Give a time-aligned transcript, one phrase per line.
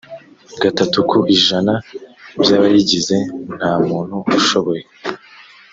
[0.61, 1.73] gatatu ku ijana
[2.41, 3.15] by abayigize
[3.55, 4.83] nta muntu ushoboye